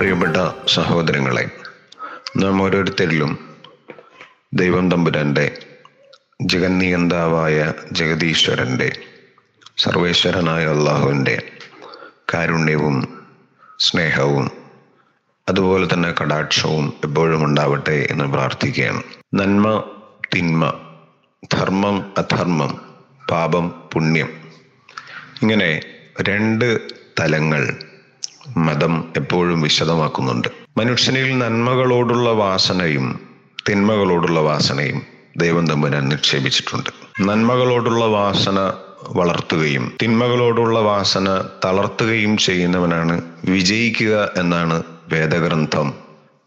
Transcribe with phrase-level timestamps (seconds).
[0.00, 0.36] പ്രിയപ്പെട്ട
[0.66, 1.50] സഹോദരങ്ങളെ
[2.36, 3.38] നാം ഓരോരുത്തരിലും
[4.54, 5.58] ദൈവം തമ്പുരാന്റെ
[6.42, 8.92] ജഗന്നിയന്താവായ ജഗതീശ്വരന്റെ
[9.78, 11.52] സർവേശ്വരനായ അള്ളാഹുവിന്റെ
[12.34, 13.24] കാരുണ്യവും
[13.78, 14.50] സ്നേഹവും
[15.48, 19.02] അതുപോലെ തന്നെ കടാക്ഷവും എപ്പോഴും ഉണ്ടാവട്ടെ എന്ന് പ്രാർത്ഥിക്കുകയാണ്.
[19.34, 19.84] നന്മ
[20.36, 20.72] തിന്മ
[21.54, 22.80] ധർമ്മം അധർമ്മം
[23.30, 24.28] പാപം പുണ്യം
[25.42, 25.80] ഇങ്ങനെ
[26.20, 26.88] രണ്ട്
[27.20, 27.89] തലങ്ങൾ
[28.56, 30.48] മതം എപ്പോഴും വിശദമാക്കുന്നുണ്ട്.
[30.78, 33.20] മനുഷ്യനിൽ നന്മകളോടുള്ള വാസനയും
[33.68, 35.02] തിന്മകളോടുള്ള വാസനയും
[35.36, 38.72] ദൈവം തമ്പുരാൻ നിക്ഷേപിച്ചിട്ടുണ്ട് നന്മകളോടുള്ള വാസന
[39.08, 44.82] വളർത്തുകയും തിന്മകളോടുള്ള വാസന തളർത്തുകയും ചെയ്യുന്നവനാണ് വിജയിക്കുക എന്നാണ്
[45.12, 45.94] വേദഗ്രന്ഥം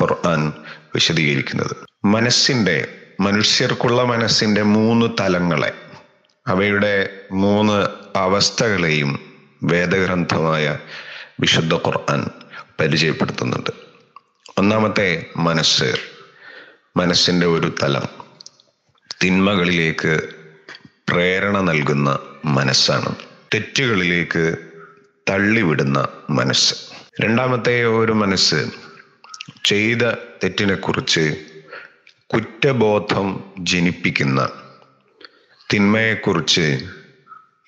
[0.00, 0.52] ഖുർആൻ
[0.94, 1.76] വിശദീകരിക്കുന്നത്.
[2.04, 2.88] മനസ്സിന്റെ
[3.20, 5.72] മനുഷ്യർക്കുള്ള മനസ്സിന്റെ മൂന്ന് തലങ്ങളെ
[6.46, 7.86] അവയുടെ മൂന്ന്
[8.18, 9.18] അവസ്ഥകളെയും
[9.64, 10.78] വേദഗ്രന്ഥമായ
[11.40, 12.26] വിശുദ്ധ ഖുർആൻ
[12.80, 13.70] പരിചയപ്പെടുത്തുന്നുണ്ട്.
[14.58, 15.96] ഒന്നാമത്തെ മനസ്സ്
[16.96, 18.02] മനസ്സിന്റെ ഒരു തലം.
[19.24, 20.20] തിന്മകളിലേക്ക്
[21.08, 23.16] പ്രേരണ നൽകുന്ന മനസ്സാണ്.
[23.54, 24.56] തെറ്റുകളിലേക്ക്
[25.30, 26.74] തള്ളിവിടുന്ന മനസ്സ്.
[27.20, 28.70] രണ്ടാമത്തെ ഒരു മനസ്സ്
[29.64, 31.44] ചെയ്ത തെറ്റിനെക്കുറിച്ച്
[32.34, 34.48] കുറ്റബോധം ജനിപ്പിക്കുന്ന
[35.72, 36.84] തിന്മയെക്കുറിച്ച്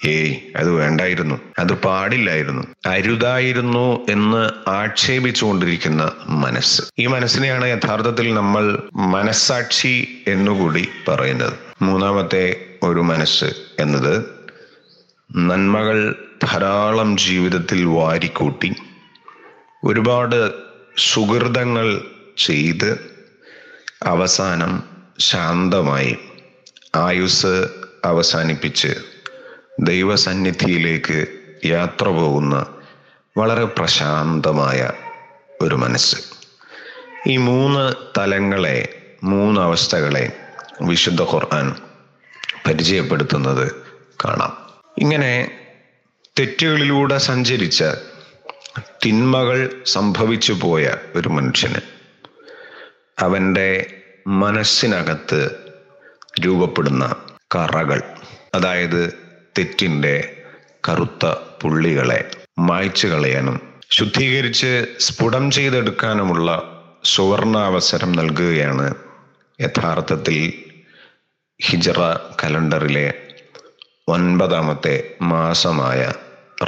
[0.04, 1.40] ഏയ് അത് വേണ്ടായിരുന്നു.
[1.58, 2.62] അത് പാടില്ലായിരുന്നു.
[2.86, 6.82] അരുതായിരുന്നു എന്ന് ആക്ഷേപിച്ചുകൊണ്ടിരിക്കുന്ന മനസ്സ്.
[6.98, 11.52] ഈ മനസ്സിനെയാണ് യഥാർത്ഥത്തിൽ നമ്മൾ മനസ്സാക്ഷി എന്നുകൂടി പറയുന്നത്.
[11.82, 13.44] മൂന്നാമത്തെ ഒരു മനസ്സ്
[13.78, 14.24] എന്നത്
[15.36, 18.74] നന്മകൾ ധാരാളം ജീവിതത്തിൽ വാരിക്കൂട്ടി
[19.84, 20.50] ഒരുപാട്
[20.96, 22.00] സുഹൃതങ്ങൾ
[22.38, 23.10] ചെയ്ത്
[24.02, 24.82] അവസാനം
[25.18, 26.16] ശാന്തമായി
[26.94, 27.68] ആയുസ്
[28.04, 28.88] അവസാനിപ്പിച്ച്
[29.80, 31.26] ദൈവസന്നിധിയിലേക്ക്
[31.64, 32.66] യാത്ര പോകുന്ന
[33.36, 34.90] വളരെ പ്രശാന്തമായ
[35.62, 36.16] ഒരു മനസ്സ്.
[37.26, 40.32] ഈ മൂന്ന് തലങ്ങളെ മൂന്ന് അവസ്ഥകളെ
[40.82, 41.74] വിശുദ്ധ ഖുർആൻ
[42.66, 43.72] പരിചയപ്പെടുത്തുന്നത്
[44.24, 44.70] കാണാം.
[44.98, 45.50] ഇങ്ങനെ
[46.38, 47.84] തെറ്റുകളിലൂടെ സഞ്ചരിച്ച
[49.06, 51.80] തിന്മകൾ സംഭവിച്ചു പോയ ഒരു മനുഷ്യന്
[53.18, 55.50] അവന്റെ മനസ്സിനകത്ത്
[56.46, 57.16] രൂപപ്പെടുന്ന
[57.56, 58.02] കറകൾ
[58.54, 59.29] അതായത്
[59.60, 60.36] തെറ്റിന്റെ
[60.88, 61.26] കറുത്ത
[61.62, 63.60] പുള്ളികളെ മായ്ച്ചു കളയാനും
[63.90, 68.94] ശുദ്ധീകരിച്ച് സ്ഫുടം ചെയ്തെടുക്കാനുമുള്ള സുവർണാവസരം നൽകുകയാണ്
[69.60, 70.52] യഥാർത്ഥത്തിൽ
[71.62, 72.00] ഹിജറ
[72.42, 73.14] കലണ്ടറിലെ
[74.08, 76.12] ഒൻപതാമത്തെ മാസമായ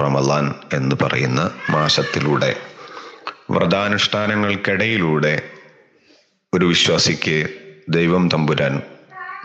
[0.02, 2.56] റമലാൻ എന്ന് പറയുന്ന മാസത്തിലൂടെ
[3.50, 5.42] വ്രതാനുഷ്ഠാനങ്ങൾക്കിടയിലൂടെ
[6.54, 7.48] ഒരു വിശ്വാസിക്ക്
[7.88, 8.82] ദൈവം തമ്പുരാൻ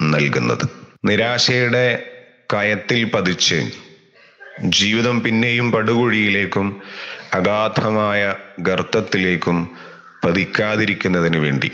[0.02, 0.70] നൽകുന്നത്.
[1.06, 2.14] നിരാശയുടെ
[2.54, 3.72] കയത്തിൽ പതിച്ച്
[4.66, 6.82] ജീവിതം പിന്നെയും പടുകുഴിയിലേക്കും
[7.34, 9.70] അഗാധമായ ഗർത്തത്തിലേക്കും
[10.26, 11.72] പതിക്കാതിരിക്കുന്നതിന് വേണ്ടി.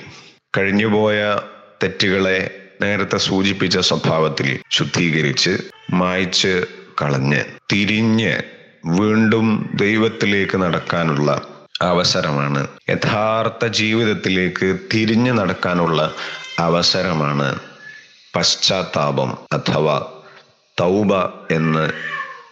[0.58, 1.40] കഴിഞ്ഞുപോയ
[1.84, 5.58] തെറ്റുകളെ നേരത്തെ സൂചിപ്പിച്ച സ്വഭാവത്തിൽ ശുദ്ധീകരിച്ച്
[5.94, 6.66] മായ്ച്ച്
[7.02, 8.42] കളഞ്ഞ് തിരിഞ്ഞ്
[8.86, 11.42] വീണ്ടും ദൈവത്തിലേക്ക് നടക്കാനുള്ള
[11.82, 12.68] അവസരമാണ്.
[12.90, 16.14] യഥാർത്ഥ ജീവിതത്തിലേക്ക് തിരിഞ്ഞു നടക്കാനുള്ള
[16.60, 17.60] അവസരമാണ്
[18.36, 20.13] പശ്ചാത്താപം അഥവാ
[20.78, 21.14] തൗബ
[21.52, 21.86] എന്ന്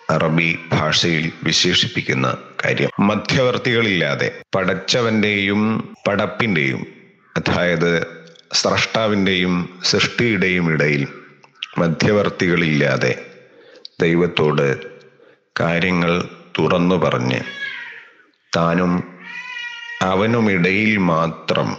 [0.10, 2.28] അറബി ഭാഷയിൽ വിശേഷിപ്പിക്കുന്ന
[2.66, 2.90] കാര്യം.
[3.00, 5.62] മധ്യവർത്തികളില്ലാതെ പടച്ചവന്റെയും
[6.08, 6.82] പടപ്പിന്റെയും
[7.36, 7.92] അതായത്
[8.54, 11.08] സ്രഷ്ടാവിന്റെയും സൃഷ്ടിയുടെയും ഇടയിൽ
[11.78, 13.14] മധ്യവർത്തികളില്ലാതെ
[14.00, 14.68] ദൈവത്തോട്
[15.60, 16.12] കാര്യങ്ങൾ
[16.60, 17.42] തുറന്നു പറഞ്ഞ്
[18.58, 18.94] താനും
[20.02, 21.78] അവനുമിടയിൽ മാത്രം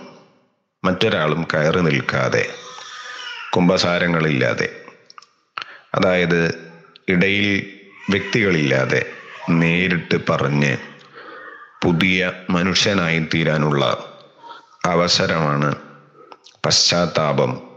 [0.84, 2.44] മറ്റൊരാളും കയറി നിൽക്കാതെ
[3.52, 4.68] കുംഭസാരങ്ങളില്ലാതെ
[5.94, 6.54] അതായത്
[7.08, 7.66] ഇടയിൽ
[8.10, 9.06] വ്യക്തികളില്ലാതെ
[9.50, 10.76] നേരിട്ട് പറഞ്ഞ്
[11.84, 13.84] പുതിയ മനുഷ്യനായി തീരാനുള്ള
[14.86, 15.76] അവസരമാണ്
[16.66, 17.68] പശ്ചാത്താപം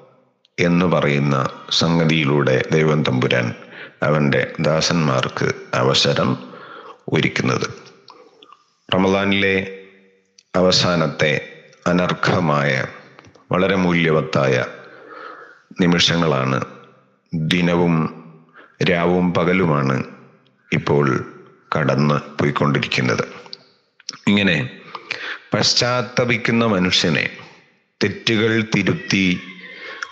[0.59, 3.53] എന്ന് പറയുന്ന സംഗതിയിലൂടെ ദൈവം തമ്പുരാൻ
[4.03, 6.29] അവന്റെ ദാസന്മാർക്ക് അവസരം
[7.13, 7.67] ഒരുക്കുന്നത്.
[8.95, 9.85] റമദാനിലെ
[10.55, 11.49] അവസാനത്തെ
[11.87, 12.85] അനർഘമായ
[13.51, 14.65] വളരെ മൂല്യവത്തായ
[15.81, 16.74] നിമിഷങ്ങളാണ്
[17.33, 18.23] ദിനവും
[18.83, 20.03] രാവും പകലുമാണ്
[20.73, 21.25] ഇപ്പോൾ
[21.77, 23.27] കടന്ന് പോയിക്കൊണ്ടിരിക്കുന്നത്.
[24.27, 24.69] ഇങ്ങനെ
[25.53, 27.29] പശ്ചാത്തപിക്കുന്ന മനുഷ്യനെ
[28.03, 29.39] തെറ്റുകൾ തിരുത്തി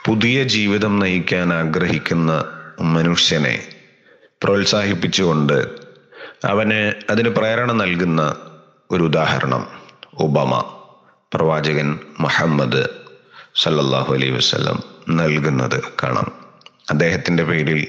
[0.05, 2.45] പുതിയ ജീവിതം നയിക്കാൻ ആഗ്രഹിക്കുന്ന
[2.81, 3.67] മനുഷ്യനെ
[4.43, 5.67] പ്രോത്സാഹിപ്പിച്ചുകൊണ്ട്
[6.45, 8.35] അവന് അതിന് പ്രേരണ നൽകുന്ന
[8.91, 9.67] ഒരു ഉദാഹരണം.
[10.13, 10.75] ഒബാമ
[11.33, 12.87] പ്രവാചകൻ മുഹമ്മദ്
[13.55, 16.42] സല്ലല്ലാഹു അലൈഹി വസല്ലം നൽകുന്നത് കാണാം.
[16.87, 17.87] അദ്ദേഹത്തിന്റെ പേരിൽ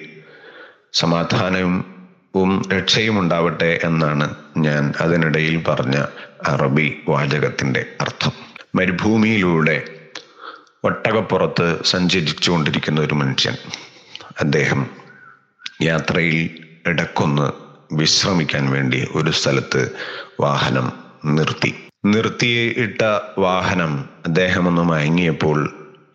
[0.93, 4.27] സമാധാനവും രക്ഷയും ഉണ്ടാവട്ടെ എന്നാണ്
[4.57, 5.97] ഞാൻ അതിനിടയിൽ പറഞ്ഞ
[6.47, 8.33] അറബി വാചകത്തിന്റെ അർത്ഥം.
[8.75, 9.77] മരുഭൂമിയിലൂടെ
[10.85, 13.57] ഒട്ടകപ്പുറത്ത് സഞ്ചരിച്ചുകൊണ്ടിരിക്കുന്ന ഒരു മനുഷ്യൻ
[14.41, 14.81] അദ്ദേഹം
[15.83, 16.39] യാത്രയിൽ
[16.87, 17.47] ഇടക്കൊന്ന്
[17.93, 19.83] വിശ്രമിക്കാൻ വേണ്ടി ഒരു സ്ഥലത്ത്
[20.41, 20.87] വാഹനം
[21.25, 21.71] നിർത്തി.
[22.07, 23.03] നിർത്തിയിട്ട
[23.39, 23.93] വാഹനം
[24.27, 25.59] അദ്ദേഹം ഒന്ന് മയങ്ങിയപ്പോൾ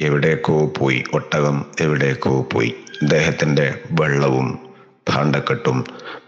[0.01, 2.73] എവിടേക്കോ പോയി ഒട്ടകം എവിടേക്കോ പോയി.
[3.01, 4.59] അദ്ദേഹത്തിന്റെ വെള്ളവും
[5.09, 5.83] ഭാണ്ഡക്കെട്ടും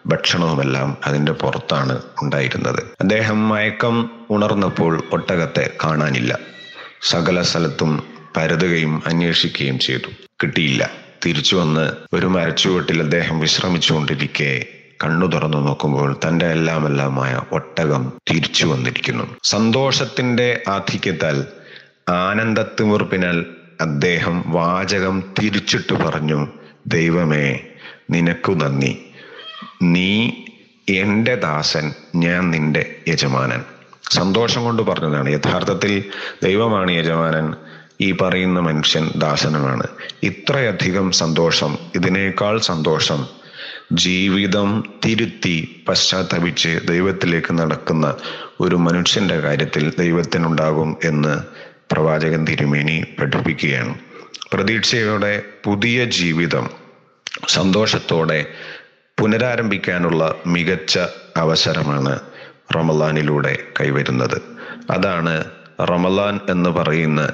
[0.05, 2.79] ഭക്ഷണവുമെല്ലാം അതിന്റെ പുറത്താണ് ഉണ്ടായിരുന്നത്.
[3.01, 6.39] അദ്ദേഹം മയക്കം ഉണർന്നപ്പോൾ ഒട്ടകത്തെ കാണാനില്ല.
[7.01, 8.03] സകല സ്ഥലത്തും
[8.37, 10.11] പരതുകയും അന്വേഷിക്കുകയും ചെയ്തു.
[10.43, 10.91] കിട്ടിയില്ല.
[11.25, 14.65] തിരിച്ചു വന്ന് ഒരു മരച്ചുവട്ടിൽ അദ്ദേഹം വിശ്രമിച്ചുകൊണ്ടിരിക്കെ
[15.03, 19.23] കണ്ണു തുറന്നു നോക്കുമ്പോൾ തന്റെ എല്ലാം എല്ലാമായ ഒട്ടകം തിരിച്ചു വന്നിരിക്കുന്നു.
[19.43, 21.45] സന്തോഷത്തിന്റെ ആധിക്യത്താൽ
[22.09, 23.45] ആനന്ദത്തിമുറുപ്പിനാൽ
[23.81, 26.47] അദ്ദേഹം വാചകം തിരിച്ചിട്ട് പറഞ്ഞു
[26.87, 27.59] ദൈവമേ
[28.09, 29.05] നിനക്കു നന്ദി.
[29.81, 30.31] നീ
[30.89, 33.61] എന്റെ ദാസൻ ഞാൻ നിന്റെ യജമാനൻ.
[34.11, 35.29] സന്തോഷം കൊണ്ട് പറഞ്ഞതാണ്.
[35.29, 36.03] യഥാർത്ഥത്തിൽ
[36.43, 37.53] ദൈവമാണ് യജമാനൻ
[38.01, 39.83] ഈ പറയുന്ന മനുഷ്യൻ ദാസനുമാണ്.
[40.23, 43.25] ഇത്രയധികം സന്തോഷം ഇതിനേക്കാൾ സന്തോഷം
[43.93, 48.15] ജീവിതം തിരുത്തി പശ്ചാത്തപിച്ച് ദൈവത്തിലേക്ക് നടക്കുന്ന
[48.59, 51.37] ഒരു മനുഷ്യന്റെ കാര്യത്തിൽ ദൈവത്തിനുണ്ടാകും എന്ന്
[51.91, 53.95] പ്രവാചകൻ തിരുമേനി പഠിപ്പിക്കുകയാണ്
[54.53, 56.69] പ്രതീക്ഷയോടെ പുതിയ ജീവിതം
[57.47, 58.45] സന്തോഷത്തോടെ
[59.21, 60.99] പുനരാരംഭിക്കാനുള്ള മികച്ച
[61.37, 62.19] അവസരമാണ്
[62.75, 64.41] റമലാനിലൂടെ കൈവരുന്നത്.
[64.91, 65.45] അതാണ്
[65.81, 67.33] റമലാൻ എന്ന് പറയുന്ന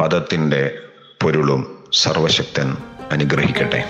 [0.00, 0.78] പദത്തിന്റെ
[1.22, 2.76] പൊരുളും സർവശക്തൻ
[3.12, 3.84] അനുഗ്രഹിക്കട്ടെ.